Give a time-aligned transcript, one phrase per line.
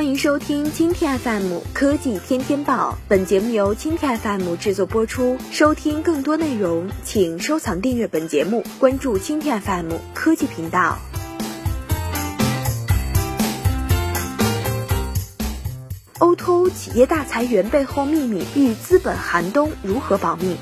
[0.00, 5.36] 欢迎收听今天 FM 科技天天报，本节目由今天 FM 制作播出。
[5.52, 10.96] 收听更多内容，请收藏订阅本节目，关注今天 FM 科技频道。
[16.18, 20.56] O2O 企业大裁员背后秘密与资本寒冬如何保密？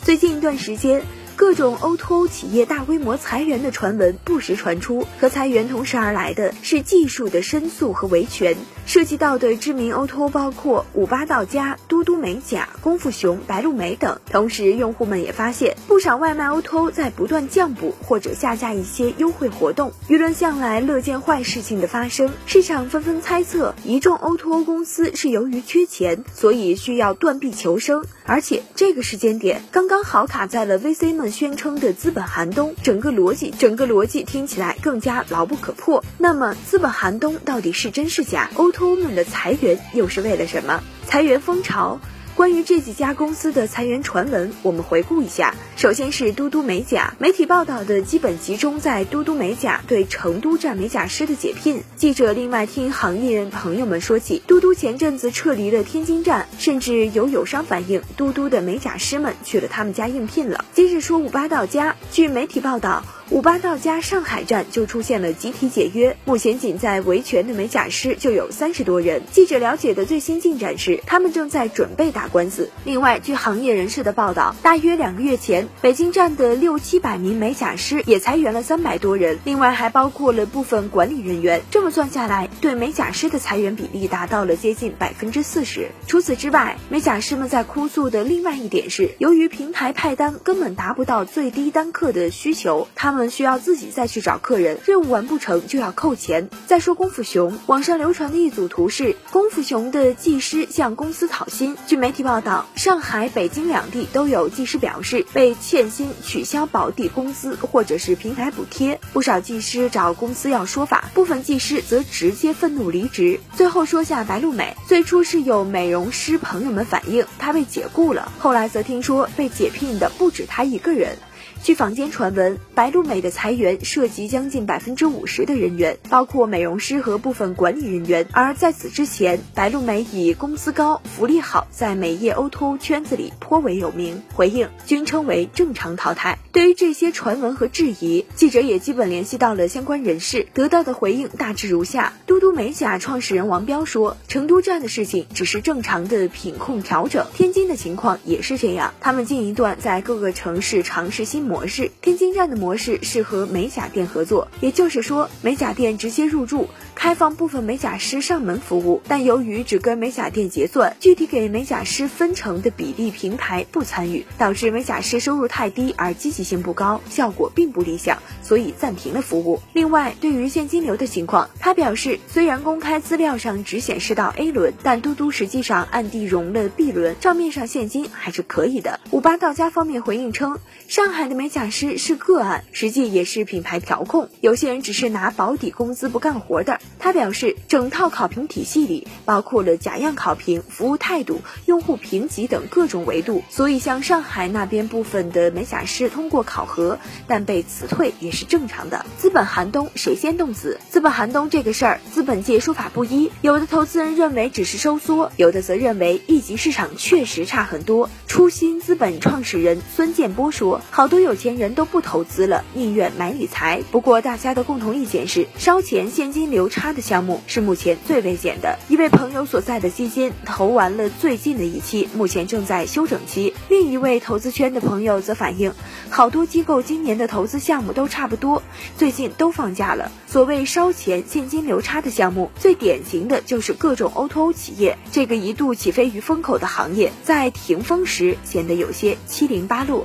[0.00, 1.02] 最近一段时间。
[1.42, 8.56] 各种 O2O 企业大规模裁员的传闻不时传出，和裁员同时而来的是技术的申诉和维权。
[8.86, 14.20] 涉及到的知名 O2O 包括五八到家、嘟嘟美甲、功夫熊、白鹿美等。
[14.30, 19.92] 同时，用户们也发现不少外卖 O2O 在不断降补或者下架一些优惠活动。
[20.08, 28.04] 舆论向来乐见坏事情的发生，市场纷纷猜测一众 O2O 公司是由于缺钱，所以需要断臂求生。
[28.24, 36.04] 而且这个时间点刚刚好卡在了 VC 们宣称的资本寒冬，整个逻辑，整个逻辑听起来更加牢不可破。
[36.18, 40.82] 那么资本寒冬到底是真是假？O2O 们的裁员又是为了什么？
[41.06, 42.00] 裁员风潮。
[42.34, 45.54] 关于这几家公司的裁员传闻，我们回顾一下。
[45.76, 51.82] 首先是嘟嘟美甲，媒体报道的基本集中在嘟嘟美甲对成都站美甲师的解聘。
[51.94, 60.64] 记者另外听行业朋友们说起，嘟嘟前阵子撤离了天津站，甚至有友商反映，嘟嘟的美甲师们去了他们家应聘了。
[60.72, 63.04] 接着说五八到家，据媒体报道。
[63.32, 69.22] 五八到家上海站就出现了集体解约，目前仅在维权的美甲师就有三十多人。
[69.32, 72.68] 记者了解的最新进展是，他们正在准备打官司。
[72.84, 81.62] 另外，据行业人士的报道，大约两个月前，北京站的六七百名美甲师也裁员了三百多人，另外还包括了部分管理人员。
[81.70, 85.88] 这么算下来，对美甲师的裁员比例达到了接近百分之四十。
[86.06, 93.21] 除此之外，美甲师们在哭诉的另外一点是，由于平台派单根本达不到最低单客的需求，他们。
[93.30, 96.48] 需要自己再去找客人，任务完不成就要扣钱。
[96.66, 101.76] 再说功夫熊，网上流传的一组图是功夫熊的技师向公司讨薪。
[101.86, 109.00] 据媒体报道，上海、北京两地都有技师表示被欠薪、取消保底工资或者是平台补贴。
[109.12, 113.40] 不少技师找公司要说法，部分技师则直接愤怒离职。
[113.54, 121.16] 最后说下白鹿美，最初是有美容师朋友们反映她被解雇了，后来则听说被解聘的不止她一个人。
[121.62, 128.26] 据坊间传闻，白鹿美的裁员涉及将近百分之五十的人员，包括美容师和部分管理人员。
[128.32, 134.20] 而在此之前，白鹿美以工资高、福利好，在美业 O2O 圈子里颇为有名。
[134.34, 136.36] 回应均称为正常淘汰。
[136.50, 148.94] 对于这些传闻和质疑，记者也基本联系到了相关人士，得到的回应大致如下：嘟嘟美甲创始人王彪说，成都站的事情只是正常的品控调整，天津的情况也是这样。
[149.00, 151.51] 他们近一段在各个城市尝试新。
[151.52, 156.66] 模式，天津站的模式是和美甲店合作，也就是说，美甲店直接入驻。
[156.94, 169.60] 开放部分美甲师上门服务，但由于只跟美甲店结算，具体给美甲师分成的比例平台不参与，导致美甲师收入太低而积极性不高，效果并不理想，所以暂停了服务。
[169.72, 179.00] 另外，对于现金流的情况，他表示，虽然公开资料上只显示到 A 轮，但嘟嘟实际上暗地融了 B 轮，账面上现金还是可以的。
[179.10, 180.58] 五八到家方面回应称，
[180.88, 186.80] 上海的美甲师是个案，实际也是品牌调控，有些人只是拿保底工资不干活的。
[186.98, 199.06] 他表示，整套考评体系里包括了假样考评、服务态度、用户评级等各种维度，所以像上海那边部分的美甲师通过考核，但被辞退也是正常的。
[199.16, 200.80] 资本寒冬谁先冻死？
[200.90, 208.10] 资本寒冬这个事儿，资本界说法不一，有的投资人认为只是收缩，有的则认为一级市场确实差很多。
[208.26, 213.82] 初心资本创始人孙建波说，好多有钱人都不投资了，宁愿买理财。
[213.92, 216.72] 不过大家的共同意见是，烧钱现金流。
[216.72, 218.78] 差的项目是目前最危险的。
[218.88, 223.51] 一位朋友所在的基金投完了最近的一期，目前正在休整期。
[223.68, 225.72] 另一位投资圈的朋友则反映，
[226.10, 228.62] 好多机构今年的投资项目都差不多，
[228.98, 230.12] 最近都放假了。
[230.26, 234.98] 所谓烧钱、现金流差的项目，最典型的就是各种 O2O 企业。
[235.10, 240.04] 这个一度起飞于风口的行业，在停风时显得有些七零八落。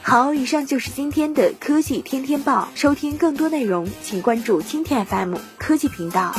[0.00, 2.68] 好，以上就是今天的科技天天报。
[2.74, 6.34] 收听更多内容，请关注今天 FM 科技频道。